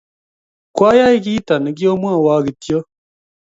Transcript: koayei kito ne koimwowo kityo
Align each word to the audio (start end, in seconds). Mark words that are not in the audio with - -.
koayei 0.75 1.19
kito 1.25 1.55
ne 1.59 1.71
koimwowo 1.77 2.35
kityo 2.45 2.77